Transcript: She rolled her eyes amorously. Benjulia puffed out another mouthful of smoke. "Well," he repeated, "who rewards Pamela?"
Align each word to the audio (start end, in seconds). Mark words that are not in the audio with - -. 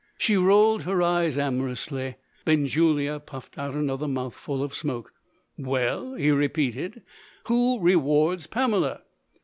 She 0.17 0.35
rolled 0.35 0.81
her 0.81 1.03
eyes 1.03 1.37
amorously. 1.37 2.15
Benjulia 2.43 3.19
puffed 3.19 3.59
out 3.59 3.75
another 3.75 4.07
mouthful 4.07 4.63
of 4.63 4.73
smoke. 4.73 5.13
"Well," 5.59 6.15
he 6.15 6.31
repeated, 6.31 7.03
"who 7.45 7.77
rewards 7.79 8.47
Pamela?" 8.47 9.03